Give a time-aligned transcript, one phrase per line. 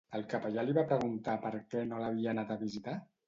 [0.19, 2.97] El capellà li va preguntar per què no l'havia anat a visitar?